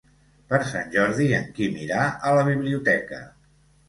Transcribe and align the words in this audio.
Per 0.51 0.59
Sant 0.69 0.87
Jordi 0.95 1.27
en 1.39 1.45
Quim 1.59 1.77
irà 1.81 2.05
a 2.31 2.31
la 2.39 2.47
biblioteca. 2.47 3.21